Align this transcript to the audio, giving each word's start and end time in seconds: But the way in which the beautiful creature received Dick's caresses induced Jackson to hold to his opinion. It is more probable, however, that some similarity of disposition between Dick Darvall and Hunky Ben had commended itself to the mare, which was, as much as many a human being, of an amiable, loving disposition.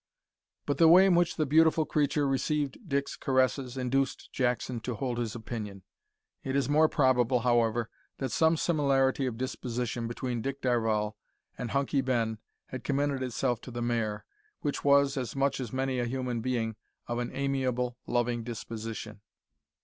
But 0.65 0.79
the 0.79 0.87
way 0.87 1.05
in 1.05 1.13
which 1.13 1.35
the 1.35 1.45
beautiful 1.45 1.85
creature 1.85 2.27
received 2.27 2.89
Dick's 2.89 3.15
caresses 3.15 3.77
induced 3.77 4.33
Jackson 4.33 4.79
to 4.79 4.95
hold 4.95 5.17
to 5.17 5.21
his 5.21 5.35
opinion. 5.35 5.83
It 6.43 6.55
is 6.55 6.67
more 6.67 6.89
probable, 6.89 7.41
however, 7.41 7.87
that 8.17 8.31
some 8.31 8.57
similarity 8.57 9.27
of 9.27 9.37
disposition 9.37 10.07
between 10.07 10.41
Dick 10.41 10.59
Darvall 10.59 11.17
and 11.55 11.69
Hunky 11.69 12.01
Ben 12.01 12.39
had 12.69 12.83
commended 12.83 13.21
itself 13.21 13.61
to 13.61 13.69
the 13.69 13.83
mare, 13.83 14.25
which 14.61 14.83
was, 14.83 15.17
as 15.17 15.35
much 15.35 15.59
as 15.59 15.71
many 15.71 15.99
a 15.99 16.05
human 16.05 16.41
being, 16.41 16.77
of 17.05 17.19
an 17.19 17.29
amiable, 17.31 17.95
loving 18.07 18.43
disposition. 18.43 19.21